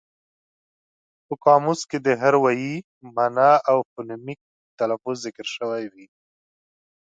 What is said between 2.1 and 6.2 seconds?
هر ویي مانا او فونیمک تلفظ ذکر شوی وي.